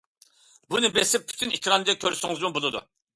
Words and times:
بۇنى 0.73 0.89
بېسىپ 0.95 1.27
پۈتۈن 1.31 1.53
ئېكراندا 1.57 1.95
كۆرسىڭىزمۇ 2.05 2.51
بولىدۇ. 2.57 2.83